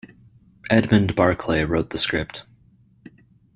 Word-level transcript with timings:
Edmund 0.71 1.15
Barclay 1.15 1.63
wrote 1.63 1.91
the 1.91 1.99
script. 1.99 2.45